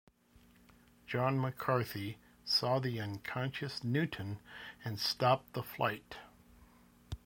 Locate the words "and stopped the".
4.83-5.61